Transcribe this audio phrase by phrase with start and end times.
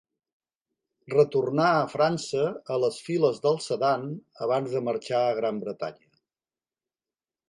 [1.13, 4.07] Retornà a França a les files del Sedan
[4.47, 6.09] abans de marxar a Gran Bretanya.